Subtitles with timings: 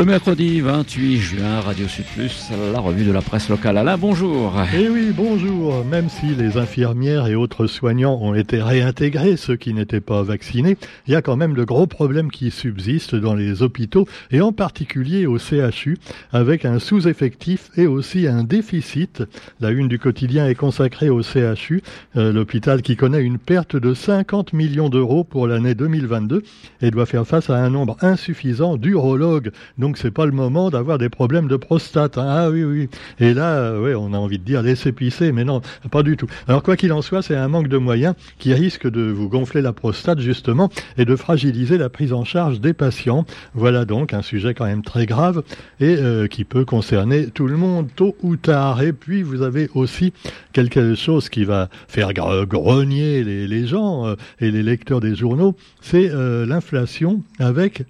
[0.00, 3.76] Le mercredi 28 juin, Radio Sud Plus, la revue de la presse locale.
[3.76, 4.54] Alain, bonjour.
[4.74, 5.84] Eh oui, bonjour.
[5.84, 10.78] Même si les infirmières et autres soignants ont été réintégrés, ceux qui n'étaient pas vaccinés,
[11.06, 14.52] il y a quand même de gros problèmes qui subsistent dans les hôpitaux et en
[14.52, 15.98] particulier au CHU,
[16.32, 19.22] avec un sous-effectif et aussi un déficit.
[19.60, 21.82] La une du quotidien est consacrée au CHU,
[22.16, 26.42] euh, l'hôpital qui connaît une perte de 50 millions d'euros pour l'année 2022
[26.80, 29.52] et doit faire face à un nombre insuffisant d'urologues
[29.98, 32.18] c'est pas le moment d'avoir des problèmes de prostate.
[32.18, 32.26] Hein.
[32.28, 32.88] Ah oui, oui.
[33.18, 36.16] Et là, euh, ouais, on a envie de dire laissez pisser, mais non, pas du
[36.16, 36.26] tout.
[36.48, 39.62] Alors quoi qu'il en soit, c'est un manque de moyens qui risque de vous gonfler
[39.62, 43.24] la prostate justement et de fragiliser la prise en charge des patients.
[43.54, 45.42] Voilà donc un sujet quand même très grave
[45.80, 48.82] et euh, qui peut concerner tout le monde tôt ou tard.
[48.82, 50.12] Et puis vous avez aussi
[50.52, 56.10] quelque chose qui va faire grogner les, gens euh, et les lecteurs des journaux, c'est
[56.46, 57.84] l'inflation avec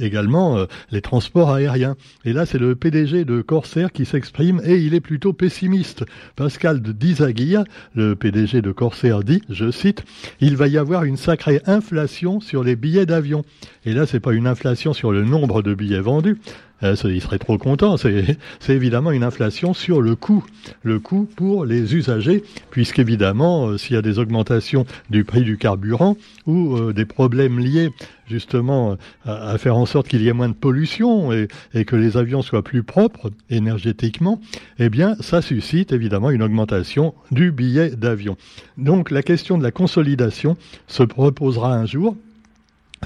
[0.00, 1.96] également euh, les transports aériens.
[2.24, 6.04] Et là, c'est le PDG de Corsair qui s'exprime et il est plutôt pessimiste.
[6.36, 7.64] Pascal de Dizaguirre,
[7.94, 10.04] le PDG de Corsair, dit, je cite,
[10.40, 13.44] il va y avoir une sacrée inflation sur les billets d'avion.
[13.84, 16.38] Et là, c'est pas une inflation sur le nombre de billets vendus,
[16.82, 17.96] euh, il serait trop content.
[17.96, 18.36] C'est
[18.68, 20.44] évidemment une inflation sur le coût,
[20.82, 25.58] le coût pour les usagers, puisqu'évidemment, euh, s'il y a des augmentations du prix du
[25.58, 27.90] carburant ou euh, des problèmes liés
[28.28, 32.16] justement à, faire en sorte qu'il y ait moins de pollution et, et, que les
[32.16, 34.40] avions soient plus propres énergétiquement,
[34.78, 38.36] eh bien, ça suscite évidemment une augmentation du billet d'avion.
[38.78, 42.14] Donc, la question de la consolidation se proposera un jour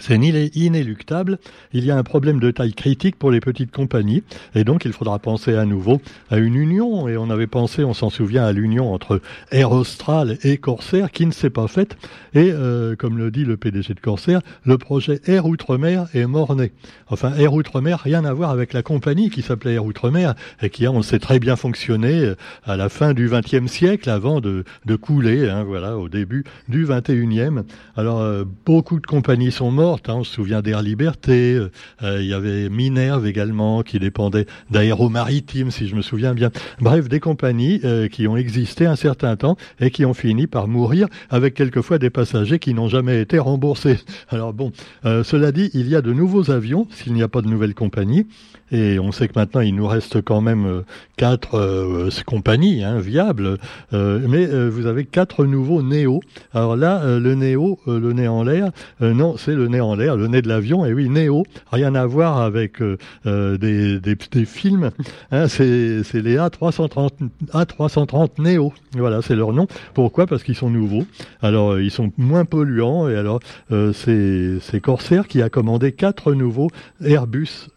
[0.00, 1.38] c'est inéluctable.
[1.72, 4.92] Il y a un problème de taille critique pour les petites compagnies et donc il
[4.92, 7.08] faudra penser à nouveau à une union.
[7.08, 9.20] Et on avait pensé, on s'en souvient, à l'union entre
[9.52, 11.96] Air Austral et Corsair qui ne s'est pas faite.
[12.34, 16.72] Et euh, comme le dit le PDG de Corsair, le projet Air Outre-mer est mort-né.
[17.08, 20.88] Enfin, Air Outre-mer, rien à voir avec la compagnie qui s'appelait Air Outre-mer et qui,
[20.88, 24.96] on sait, très bien fonctionné euh, à la fin du XXe siècle avant de, de
[24.96, 27.62] couler, hein, voilà, au début du XXIe.
[27.96, 30.14] Alors, euh, beaucoup de compagnies sont mortes Hein.
[30.14, 31.70] On se souvient d'Air Liberté, euh,
[32.02, 36.50] euh, il y avait Minerve également qui dépendait d'Aéro-Maritime, si je me souviens bien.
[36.80, 40.68] Bref, des compagnies euh, qui ont existé un certain temps et qui ont fini par
[40.68, 43.98] mourir avec quelquefois des passagers qui n'ont jamais été remboursés.
[44.30, 47.48] Alors bon, cela dit, il y a de nouveaux avions s'il n'y a pas de
[47.48, 48.26] nouvelles compagnies.
[48.72, 50.82] Et on sait que maintenant il nous reste quand même
[51.16, 53.58] quatre compagnies hein, viables,
[53.92, 56.20] mais vous avez quatre nouveaux Néo.
[56.52, 60.42] Alors là, le Néo, le nez en l'air, non, c'est le en l'air, le nez
[60.42, 62.96] de l'avion, et oui, Néo, rien à voir avec euh,
[63.26, 64.90] euh, des, des, films,
[65.30, 67.10] hein, c'est les A330,
[67.52, 69.66] A330 Néo, voilà, c'est leur nom.
[69.94, 70.26] Pourquoi?
[70.26, 71.04] Parce qu'ils sont nouveaux,
[71.42, 73.40] alors euh, ils sont moins polluants, et alors
[73.70, 76.70] c'est Corsair qui a commandé quatre nouveaux
[77.04, 77.68] Airbus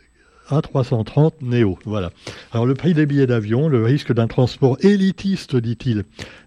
[0.49, 1.77] a330 Neo.
[1.85, 2.11] Voilà.
[2.51, 5.99] Alors le prix des billets d'avion, le risque d'un transport élitiste, dit-il.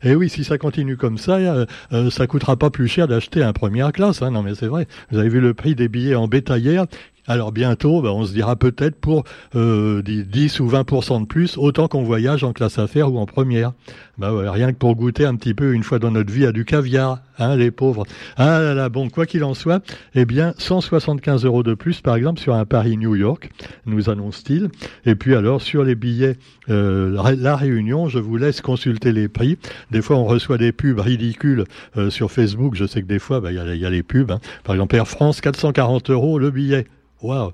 [0.02, 3.08] Et eh oui, si ça continue comme ça, euh, euh, ça coûtera pas plus cher
[3.08, 4.22] d'acheter un première classe.
[4.22, 4.30] Hein.
[4.30, 4.86] Non mais c'est vrai.
[5.10, 6.86] Vous avez vu le prix des billets en bétaillère
[7.26, 11.88] alors bientôt, ben, on se dira peut-être pour euh, 10 ou 20% de plus, autant
[11.88, 13.72] qu'on voyage en classe affaires ou en première.
[14.18, 16.64] Ben rien que pour goûter un petit peu une fois dans notre vie à du
[16.64, 18.04] caviar, hein, les pauvres.
[18.36, 19.82] Ah là là, bon, quoi qu'il en soit,
[20.14, 23.50] eh bien, 175 euros de plus, par exemple, sur un Paris-New York,
[23.86, 24.68] nous annonce-t-il.
[25.06, 26.36] Et puis alors, sur les billets,
[26.68, 29.58] euh, la Réunion, je vous laisse consulter les prix.
[29.90, 31.64] Des fois, on reçoit des pubs ridicules
[31.96, 32.74] euh, sur Facebook.
[32.74, 34.30] Je sais que des fois, ben, il y, a, les pubs.
[34.30, 34.40] Hein.
[34.64, 36.86] Par exemple, Air France, 440 euros le billet.
[37.22, 37.52] Waouh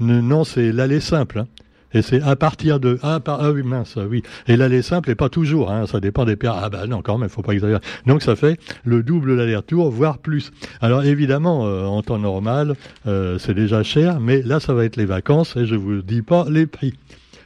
[0.00, 1.40] Non, c'est l'aller simple.
[1.40, 1.48] Hein.
[1.92, 5.28] Et c'est à partir de ah, ah oui mince oui et l'aller simple et pas
[5.28, 8.22] toujours hein, ça dépend des paires ah bah non quand même faut pas exagérer donc
[8.22, 12.76] ça fait le double l'aller-retour voire plus alors évidemment euh, en temps normal
[13.08, 16.22] euh, c'est déjà cher mais là ça va être les vacances et je vous dis
[16.22, 16.94] pas les prix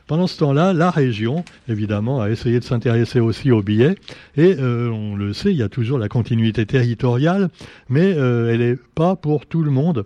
[0.06, 3.94] pendant ce temps-là, la région, évidemment, a essayé de s'intéresser aussi aux billets.
[4.36, 7.48] Et euh, on le sait, il y a toujours la continuité territoriale,
[7.88, 10.04] mais elle n'est pas pour tout le monde.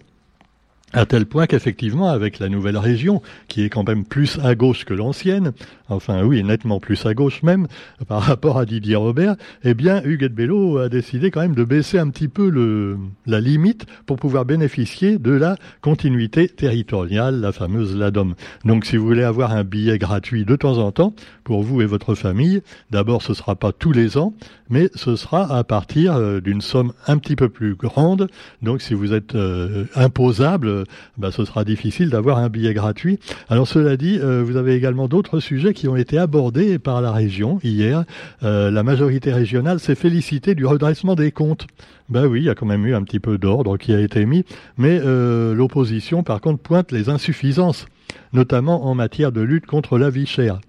[0.94, 4.86] À tel point qu'effectivement, avec la nouvelle région, qui est quand même plus à gauche
[4.86, 5.52] que l'ancienne,
[5.90, 7.66] enfin oui, nettement plus à gauche même,
[8.06, 11.98] par rapport à Didier Robert, eh bien, Hugues Bello a décidé quand même de baisser
[11.98, 12.96] un petit peu le,
[13.26, 18.34] la limite pour pouvoir bénéficier de la continuité territoriale, la fameuse LADOM.
[18.64, 21.12] Donc, si vous voulez avoir un billet gratuit de temps en temps,
[21.44, 24.32] pour vous et votre famille, d'abord, ce sera pas tous les ans,
[24.70, 28.28] mais ce sera à partir euh, d'une somme un petit peu plus grande.
[28.62, 30.77] Donc, si vous êtes euh, imposable,
[31.16, 33.18] bah, ce sera difficile d'avoir un billet gratuit.
[33.48, 37.58] Alors cela dit, vous avez également d'autres sujets qui ont été abordés par la région
[37.62, 38.04] hier.
[38.42, 41.66] la majorité régionale s'est félicitée du redressement des comptes.
[42.08, 44.24] Ben oui, il y a quand même eu un petit peu d'ordre qui a été
[44.26, 44.44] mis,
[44.76, 47.86] mais l'opposition, par contre, pointe les insuffisances,
[48.32, 50.60] notamment en matière de lutte contre la vie chère.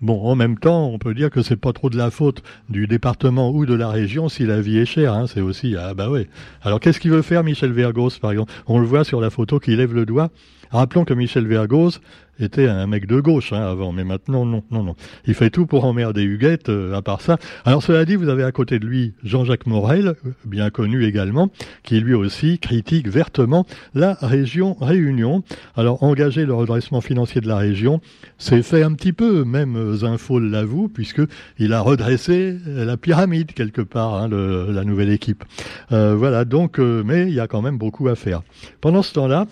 [0.00, 2.86] Bon, en même temps, on peut dire que c'est pas trop de la faute du
[2.86, 5.12] département ou de la région si la vie est chère.
[5.12, 6.26] Hein, c'est aussi ah bah ouais.
[6.62, 8.50] Alors qu'est-ce qu'il veut faire Michel Vergos par exemple?
[8.66, 10.30] On le voit sur la photo qui lève le doigt.
[10.70, 11.98] Rappelons que Michel Vergos
[12.40, 14.94] était un mec de gauche hein, avant, mais maintenant non, non, non.
[15.26, 17.38] Il fait tout pour emmerder Huguette, euh, à part ça.
[17.64, 20.14] Alors cela dit, vous avez à côté de lui Jean-Jacques Morel,
[20.44, 21.50] bien connu également,
[21.82, 25.42] qui lui aussi critique vertement la région Réunion.
[25.76, 28.00] Alors engager le redressement financier de la région,
[28.38, 31.22] c'est fait un petit peu, même Zinfo l'avoue, puisque
[31.58, 35.44] il a redressé la pyramide quelque part, hein, la nouvelle équipe.
[35.92, 38.42] Euh, voilà, donc, euh, mais il y a quand même beaucoup à faire.
[38.80, 39.46] Pendant ce temps-là,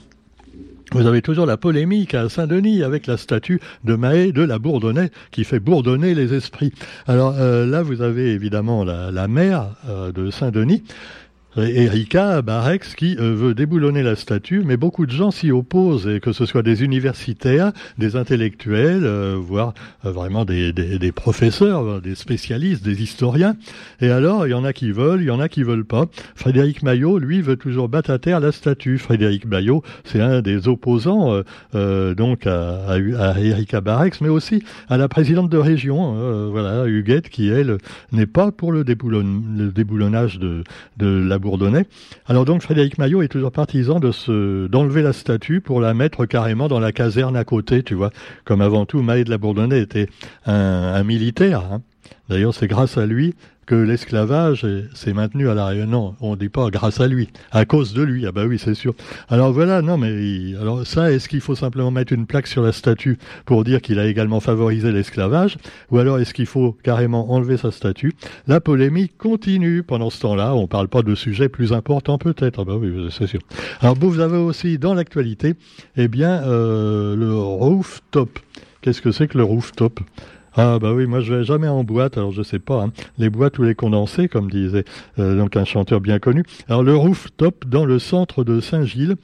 [0.92, 5.10] vous avez toujours la polémique à Saint-Denis avec la statue de Mahé de la Bourdonnais
[5.30, 6.72] qui fait bourdonner les esprits.
[7.06, 10.82] Alors euh, là, vous avez évidemment la, la mère euh, de Saint-Denis
[11.56, 16.20] Erika Barex qui euh, veut déboulonner la statue, mais beaucoup de gens s'y opposent, et
[16.20, 19.72] que ce soit des universitaires, des intellectuels, euh, voire
[20.04, 23.56] euh, vraiment des, professeurs, des spécialistes, des historiens.
[24.00, 26.04] Et alors, il y en a qui veulent, il y en a qui veulent pas.
[26.34, 28.98] Frédéric Maillot, lui, veut toujours battre à terre la statue.
[28.98, 31.42] Frédéric Maillot, c'est un des opposants
[31.72, 37.78] donc à, Erika Barex, mais aussi à la présidente de région, voilà, Huguette, qui elle
[38.12, 40.62] n'est pas pour le, le déboulonnage de,
[40.98, 41.86] de la Bourdonnais.
[42.26, 46.80] Alors donc Frédéric Maillot est toujours partisan d'enlever la statue pour la mettre carrément dans
[46.80, 48.10] la caserne à côté, tu vois.
[48.44, 50.08] Comme avant tout, Maillot de la Bourdonnais était
[50.46, 51.62] un, militaire.
[51.72, 51.82] Hein.
[52.28, 53.34] D'ailleurs, c'est grâce à lui
[53.68, 55.88] que l'esclavage s'est maintenu à la Réunion.
[55.88, 58.26] Non, on dit pas grâce à lui, à cause de lui.
[58.26, 58.94] Ah bah oui, c'est sûr.
[59.28, 62.72] Alors voilà, non mais alors ça, est-ce qu'il faut simplement mettre une plaque sur la
[62.72, 65.58] statue pour dire qu'il a également favorisé l'esclavage,
[65.90, 68.14] ou alors est-ce qu'il faut carrément enlever sa statue?
[68.46, 70.54] La polémique continue pendant ce temps-là.
[70.54, 72.60] On parle pas de sujets plus importants peut-être.
[72.60, 73.40] Ah bah oui, c'est sûr.
[73.80, 75.56] Alors vous avez aussi dans l'actualité,
[75.98, 78.38] eh bien euh, le rooftop.
[78.80, 80.00] Qu'est-ce que c'est que le rooftop?
[80.60, 82.92] Ah bah oui, moi je vais jamais en boîte, alors je sais pas, hein.
[83.16, 84.84] les boîtes ou les condensés, comme disait
[85.20, 86.42] euh, donc un chanteur bien connu.
[86.68, 89.14] Alors le rooftop dans le centre de Saint-Gilles,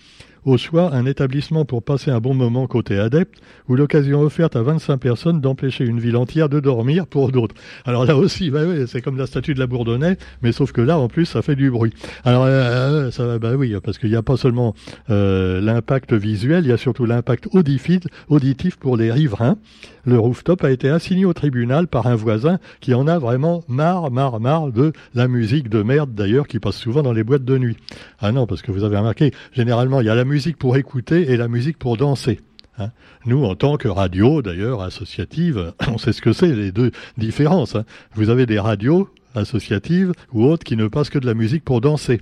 [0.44, 4.62] au choix un établissement pour passer un bon moment côté adepte, ou l'occasion offerte à
[4.62, 7.56] 25 personnes d'empêcher une ville entière de dormir pour d'autres.
[7.84, 10.82] Alors là aussi, bah oui, c'est comme la statue de la Bourdonnais, mais sauf que
[10.82, 11.92] là, en plus, ça fait du bruit.
[12.24, 14.74] Alors, euh, ça va, bah oui, parce qu'il n'y a pas seulement
[15.10, 19.56] euh, l'impact visuel, il y a surtout l'impact auditif, auditif pour les riverains.
[20.06, 24.10] Le rooftop a été assigné au tribunal par un voisin qui en a vraiment marre,
[24.10, 27.56] marre, marre de la musique de merde d'ailleurs qui passe souvent dans les boîtes de
[27.56, 27.76] nuit.
[28.20, 31.30] Ah non, parce que vous avez remarqué, généralement, il y a la musique pour écouter
[31.30, 32.40] et la musique pour danser.
[32.78, 32.90] Hein.
[33.24, 37.76] Nous, en tant que radio, d'ailleurs, associative, on sait ce que c'est, les deux différences.
[37.76, 37.84] Hein.
[38.14, 41.80] Vous avez des radios associatives ou autres qui ne passent que de la musique pour
[41.80, 42.20] danser.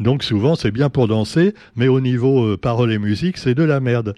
[0.00, 3.62] Donc souvent, c'est bien pour danser, mais au niveau euh, paroles et musique, c'est de
[3.62, 4.14] la merde.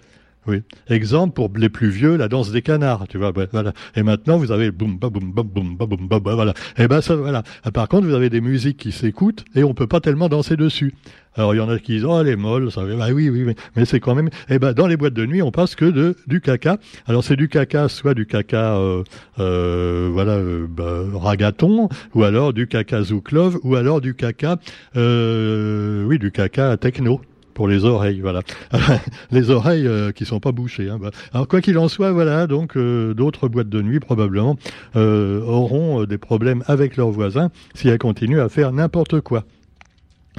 [0.47, 0.61] Oui.
[0.89, 3.33] Exemple pour les plus vieux, la danse des canards, tu vois.
[3.51, 3.73] voilà.
[3.95, 6.53] Et maintenant, vous avez boum, boum, boum, boum, boum, boum, voilà.
[6.77, 7.43] Et ben ça, voilà.
[7.73, 10.93] Par contre, vous avez des musiques qui s'écoutent et on peut pas tellement danser dessus.
[11.37, 13.53] Alors il y en a qui disent oh elle est molle, ça bah oui oui,
[13.75, 16.15] mais c'est quand même eh ben dans les boîtes de nuit on passe que de
[16.25, 16.77] du caca.
[17.05, 19.03] Alors c'est du caca soit du caca euh,
[19.37, 24.57] euh, voilà euh, bah, ragaton ou alors du caca zouklov ou alors du caca
[24.95, 27.21] euh, oui du caca techno
[27.57, 28.43] pour les oreilles, voilà.
[29.31, 30.91] les oreilles euh, qui sont pas bouchées.
[30.91, 31.09] Hein, bah.
[31.33, 34.57] Alors quoi qu'il en soit, voilà, donc euh, d'autres boîtes de nuit probablement
[34.95, 39.43] euh, auront des problèmes avec leurs voisins si elles continuent à faire n'importe quoi.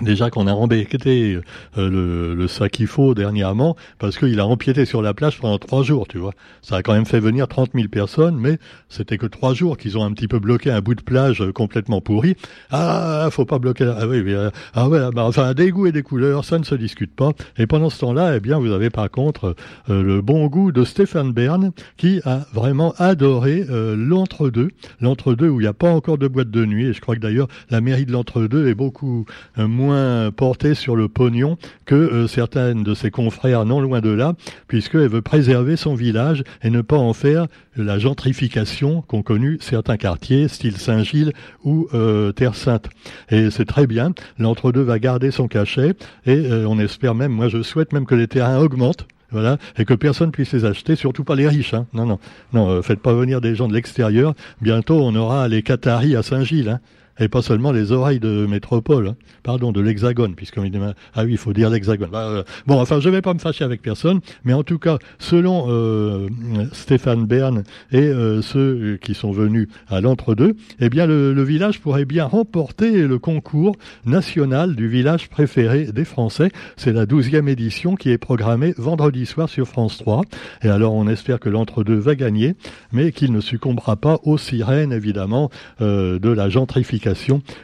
[0.02, 1.38] Déjà qu'on a embêté
[1.76, 6.07] euh, le, le faut dernièrement, parce qu'il a empiété sur la plage pendant trois jours,
[6.07, 6.33] tu vois.
[6.62, 9.99] Ça a quand même fait venir 30 000 personnes, mais c'était que trois jours qu'ils
[9.99, 12.37] ont un petit peu bloqué un bout de plage euh, complètement pourri.
[12.71, 13.93] Ah, faut pas bloquer.
[13.99, 16.75] Ah oui, euh, ah ouais, bah, enfin des goûts et des couleurs, ça ne se
[16.75, 17.33] discute pas.
[17.57, 19.57] Et pendant ce temps-là, eh bien, vous avez par contre
[19.88, 25.69] le bon goût de Stéphane Bern, qui a vraiment adoré l'entre-deux, l'entre-deux où il n'y
[25.69, 26.87] a pas encore de boîte de nuit.
[26.87, 29.25] Et je crois que d'ailleurs la mairie de l'entre-deux est beaucoup
[29.57, 29.88] moins
[30.37, 34.35] portée sur le pognon que euh, certaines de ses confrères non loin de là,
[34.66, 39.97] puisqu'elle veut préserver son village et ne pas en faire la gentrification qu'ont connu certains
[39.97, 41.33] quartiers, style Saint-Gilles
[41.64, 42.88] ou euh, Terre Sainte.
[43.30, 45.95] Et c'est très bien, l'entre-deux va garder son cachet
[46.26, 49.85] et euh, on espère même, moi je souhaite même que les terrains augmentent voilà, et
[49.85, 51.75] que personne puisse les acheter, surtout pas les riches.
[51.75, 51.87] Hein.
[51.92, 52.18] Non, non,
[52.54, 54.33] non, faites pas venir des gens de l'extérieur.
[54.62, 56.71] Bientôt, on aura les Qataris à Saint-Gilles.
[56.71, 56.80] Hein.
[57.21, 59.17] Et pas seulement les oreilles de métropole, hein.
[59.43, 60.79] pardon, de l'hexagone, puisqu'on dit,
[61.15, 62.11] ah oui, il faut dire l'hexagone.
[62.11, 64.99] Bah, euh, bon, enfin, je vais pas me fâcher avec personne, mais en tout cas,
[65.19, 66.29] selon euh,
[66.73, 71.81] Stéphane Bern et euh, ceux qui sont venus à l'entre-deux, eh bien, le, le, village
[71.81, 76.51] pourrait bien remporter le concours national du village préféré des Français.
[76.77, 80.23] C'est la douzième édition qui est programmée vendredi soir sur France 3.
[80.63, 82.55] Et alors, on espère que l'entre-deux va gagner,
[82.93, 87.08] mais qu'il ne succombera pas aux sirènes, évidemment, de la gentrification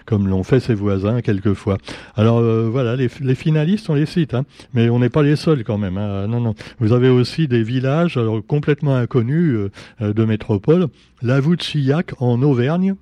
[0.07, 1.79] comme l'ont fait ses voisins quelquefois.
[2.17, 5.65] Alors euh, voilà, les, finalistes, on les cite, hein, mais on n'est pas les seuls
[5.65, 5.99] quand même.
[5.99, 6.27] Hein.
[6.27, 6.55] Non, non.
[6.81, 9.71] Vous avez aussi des villages complètement inconnus
[10.01, 10.89] euh, de métropole.
[11.23, 12.97] La Chillac en Auvergne,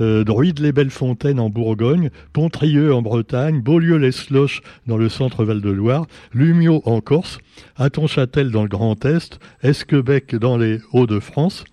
[0.00, 7.38] euh, Druide-les-Belles-Fontaines en Bourgogne, Pontrieux en Bretagne, Beaulieu-les-Sloches dans le centre Val-de-Loire, Lumio en Corse,
[7.76, 11.64] Atonchâtel dans le Grand Est, Esquebec dans les Hauts-de-France,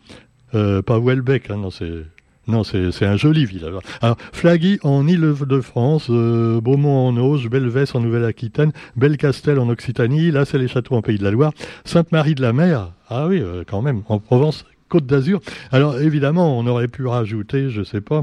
[0.54, 2.06] euh, pas Welbeck, hein, non c'est
[2.52, 3.74] non, c'est un joli village.
[4.02, 10.46] Alors, Flaggy en Île-de-France, euh, Beaumont en Auge, Belvès en Nouvelle-Aquitaine, Belcastel en Occitanie, là
[10.46, 11.54] c'est les châteaux en Pays de la Loire,
[11.86, 15.40] Sainte-Marie de la Mer, ah oui, euh, quand même, en Provence, Côte d'Azur.
[15.72, 18.22] Alors évidemment, on aurait pu rajouter, je sais pas,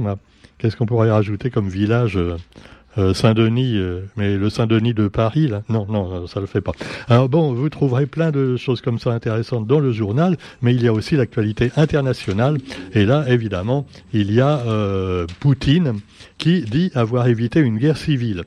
[0.59, 2.37] qu'est-ce qu'on pourrait rajouter comme village euh,
[3.15, 6.73] Saint-Denis, euh, mais le Saint-Denis de Paris, là, non, non, ça le fait pas.
[7.09, 10.83] Alors bon, vous trouverez plein de choses comme ça intéressantes dans le journal, mais il
[10.83, 12.59] y a aussi l'actualité internationale,
[12.95, 16.01] et là, évidemment, il y a euh, Poutine
[16.39, 18.45] qui dit avoir évité une guerre civile.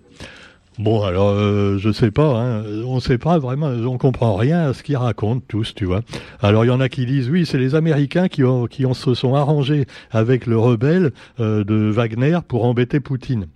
[0.80, 1.38] Bon, alors,
[1.78, 5.44] je sais pas, hein, on sait pas vraiment, on comprend rien à ce qu'ils racontent
[5.48, 6.02] tous, tu vois.
[6.42, 9.86] Alors, il y en a qui disent, oui, c'est les Américains qui, se sont arrangés
[10.10, 13.48] avec le rebelle de Wagner pour embêter Poutine.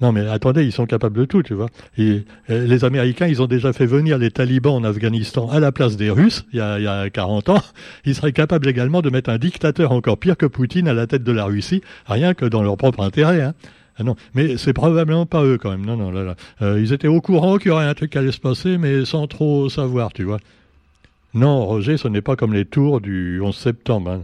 [0.00, 1.68] Non, mais attendez, ils sont capables de tout, tu vois.
[1.98, 5.96] Et, les Américains, ils ont déjà fait venir les talibans en Afghanistan à la place
[5.96, 7.62] des Russes, il y a, il y a 40 ans.
[8.04, 11.22] Ils seraient capables également de mettre un dictateur encore pire que Poutine à la tête
[11.22, 13.42] de la Russie, rien que dans leur propre intérêt.
[13.42, 13.54] Hein.
[13.96, 15.86] Ah non, mais c'est probablement pas eux quand même.
[15.86, 16.34] Non, non, là, là.
[16.62, 19.04] Euh, ils étaient au courant qu'il y aurait un truc qui allait se passer, mais
[19.04, 20.38] sans trop savoir, tu vois.
[21.32, 24.10] Non, Roger, ce n'est pas comme les tours du 11 septembre.
[24.10, 24.22] Hein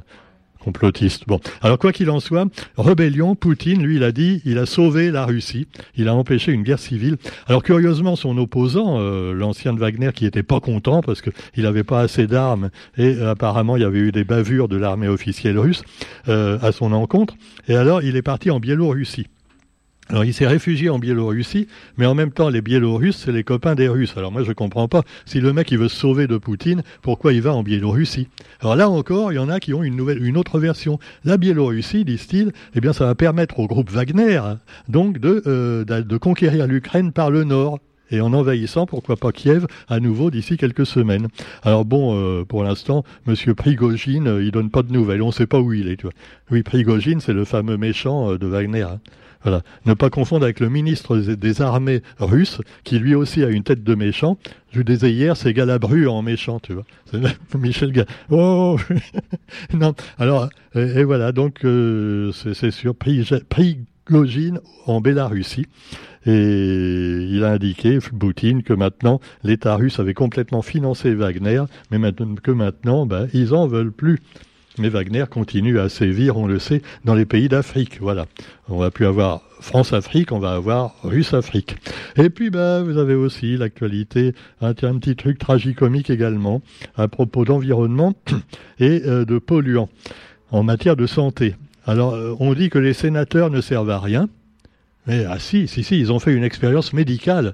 [0.60, 1.24] complotiste.
[1.26, 5.10] Bon, alors quoi qu'il en soit, rébellion, Poutine, lui, il a dit, il a sauvé
[5.10, 7.16] la Russie, il a empêché une guerre civile.
[7.46, 11.64] Alors curieusement, son opposant, euh, l'ancien de Wagner, qui était pas content parce que il
[11.64, 15.08] n'avait pas assez d'armes et euh, apparemment il y avait eu des bavures de l'armée
[15.08, 15.82] officielle russe
[16.28, 17.34] euh, à son encontre,
[17.68, 19.26] et alors il est parti en Biélorussie.
[20.10, 23.76] Alors il s'est réfugié en Biélorussie, mais en même temps les Biélorusses c'est les copains
[23.76, 24.14] des Russes.
[24.16, 27.32] Alors moi je comprends pas si le mec il veut se sauver de Poutine, pourquoi
[27.32, 28.26] il va en Biélorussie?
[28.58, 30.98] Alors là encore il y en a qui ont une nouvelle, une autre version.
[31.24, 34.40] La Biélorussie, disent-ils, eh bien ça va permettre au groupe Wagner
[34.88, 37.78] donc de, euh, de conquérir l'Ukraine par le nord
[38.10, 41.28] et en envahissant, pourquoi pas Kiev, à nouveau d'ici quelques semaines.
[41.62, 45.32] Alors bon, euh, pour l'instant, Monsieur Prigogine, euh, il donne pas de nouvelles, on ne
[45.32, 45.96] sait pas où il est.
[45.96, 46.12] Tu vois.
[46.50, 48.82] Oui, Prigogine, c'est le fameux méchant de Wagner.
[48.82, 49.00] Hein.
[49.42, 49.62] Voilà.
[49.86, 53.82] Ne pas confondre avec le ministre des armées russes, qui lui aussi a une tête
[53.82, 54.36] de méchant.
[54.70, 56.84] Je vous disais hier, c'est Galabru en méchant, tu vois.
[57.58, 58.06] Michel Gal.
[58.30, 58.78] Oh
[59.74, 59.94] Non.
[60.18, 63.40] Alors, et, voilà, donc euh, c'est sur Prigogine
[64.86, 65.66] en Bélarussie.
[66.26, 71.98] Et il a indiqué, Poutine, que maintenant, l'État russe avait complètement financé Wagner, mais
[72.42, 74.18] que maintenant, ben, ils en veulent plus.
[74.78, 77.98] Mais Wagner continue à sévir, on le sait, dans les pays d'Afrique.
[78.00, 78.26] Voilà.
[78.68, 81.76] On va plus avoir France-Afrique, on va avoir Russe-Afrique.
[82.16, 86.62] Et puis, bah, vous avez aussi l'actualité, un, petit truc tragicomique également,
[86.96, 88.14] à propos d'environnement
[88.78, 89.88] et euh, de polluants
[90.50, 91.54] en matière de santé.
[91.86, 94.28] Alors, euh, on dit que les sénateurs ne servent à rien.
[95.06, 97.52] Mais, ah si, si, si, ils ont fait une expérience médicale.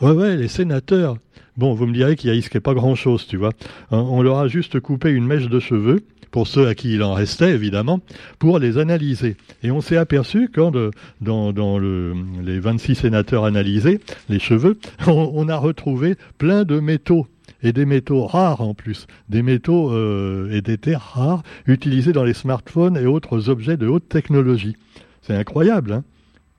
[0.00, 1.16] Ouais, ouais, les sénateurs.
[1.56, 3.50] Bon, vous me direz qu'il risquait pas grand-chose, tu vois.
[3.90, 7.14] On leur a juste coupé une mèche de cheveux pour ceux à qui il en
[7.14, 8.00] restait évidemment,
[8.38, 9.36] pour les analyser.
[9.62, 10.72] Et on s'est aperçu quand
[11.20, 17.26] dans, dans le, les 26 sénateurs analysés, les cheveux, on, a retrouvé plein de métaux
[17.62, 22.24] et des métaux rares en plus, des métaux euh, et des terres rares utilisés dans
[22.24, 24.76] les smartphones et autres objets de haute technologie.
[25.22, 26.04] C'est incroyable, hein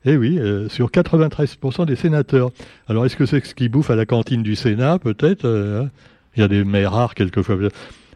[0.06, 2.52] eh oui, euh, sur 93% des sénateurs.
[2.88, 5.46] Alors est-ce que c'est ce qu'ils bouffent à la cantine du Sénat Peut-être.
[5.46, 5.90] Euh, hein?
[6.36, 7.58] Il y a des mets rares quelquefois.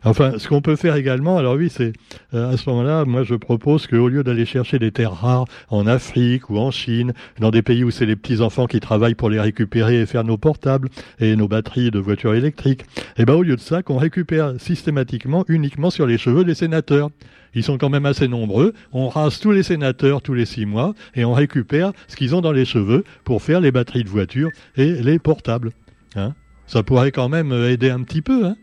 [0.05, 1.93] Enfin, ce qu'on peut faire également, alors oui, c'est
[2.33, 5.87] euh, à ce moment-là, moi je propose qu'au lieu d'aller chercher des terres rares en
[5.87, 9.29] Afrique ou en Chine, dans des pays où c'est les petits enfants qui travaillent pour
[9.29, 12.83] les récupérer et faire nos portables et nos batteries de voitures électriques,
[13.17, 17.09] eh ben au lieu de ça, qu'on récupère systématiquement uniquement sur les cheveux des sénateurs.
[17.55, 18.73] Ils sont quand même assez nombreux.
[18.91, 22.41] On rase tous les sénateurs tous les six mois et on récupère ce qu'ils ont
[22.41, 25.71] dans les cheveux pour faire les batteries de voitures et les portables.
[26.15, 26.33] Hein?
[26.67, 28.47] Ça pourrait quand même aider un petit peu.
[28.47, 28.55] Hein?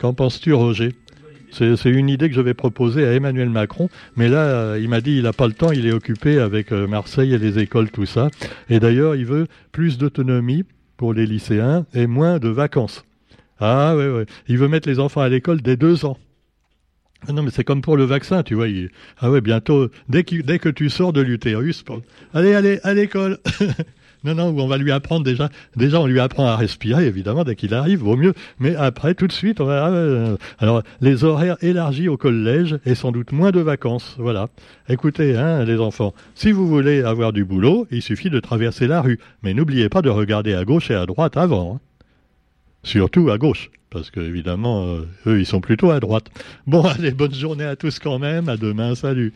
[0.00, 0.94] Qu'en penses-tu, Roger?
[1.52, 5.02] C'est une idée que je vais proposer à Emmanuel Macron, mais là, euh, il m'a
[5.02, 7.90] dit il n'a pas le temps, il est occupé avec euh, Marseille et les écoles,
[7.90, 8.30] tout ça.
[8.70, 10.64] Et d'ailleurs, il veut plus d'autonomie
[10.96, 13.04] pour les lycéens et moins de vacances.
[13.58, 14.24] Ah ouais, ouais.
[14.48, 16.16] Il veut mettre les enfants à l'école dès deux ans.
[17.28, 18.68] Ah non, mais c'est comme pour le vaccin, tu vois.
[19.18, 21.84] Ah ouais, bientôt, dès, dès que tu sors de l'utérus,
[22.32, 23.38] allez, allez, à l'école.
[24.22, 25.48] Non, non, on va lui apprendre déjà.
[25.76, 28.34] Déjà, on lui apprend à respirer, évidemment, dès qu'il arrive, vaut mieux.
[28.58, 29.88] Mais après, tout de suite, on va.
[29.88, 34.16] Euh, alors, les horaires élargis au collège et sans doute moins de vacances.
[34.18, 34.48] Voilà.
[34.88, 39.00] Écoutez, hein, les enfants, si vous voulez avoir du boulot, il suffit de traverser la
[39.00, 39.18] rue.
[39.42, 41.76] Mais n'oubliez pas de regarder à gauche et à droite avant.
[41.76, 41.80] Hein.
[42.82, 46.26] Surtout à gauche, parce que évidemment, euh, eux, ils sont plutôt à droite.
[46.66, 48.48] Bon, allez, bonne journée à tous quand même.
[48.48, 49.32] À demain, salut.